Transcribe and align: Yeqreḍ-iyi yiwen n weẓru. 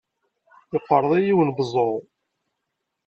Yeqreḍ-iyi 0.73 1.27
yiwen 1.27 1.49
n 1.51 1.55
weẓru. 1.55 1.97